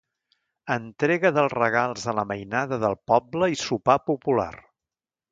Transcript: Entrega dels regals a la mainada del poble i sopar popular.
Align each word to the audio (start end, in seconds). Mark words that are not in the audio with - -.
Entrega 0.75 1.31
dels 1.35 1.51
regals 1.55 2.07
a 2.13 2.15
la 2.19 2.23
mainada 2.31 2.79
del 2.87 2.95
poble 3.11 3.51
i 3.57 3.59
sopar 3.65 3.99
popular. 4.11 4.49